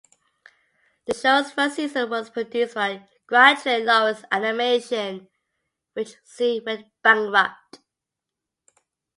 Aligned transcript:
The 1.05 1.13
show's 1.13 1.51
first 1.51 1.75
season 1.75 2.09
was 2.09 2.31
produced 2.31 2.73
by 2.73 3.07
Grantray-Lawrence 3.29 4.23
Animation, 4.31 5.29
which 5.93 6.15
soon 6.23 6.63
went 6.65 6.87
bankrupt. 7.03 7.81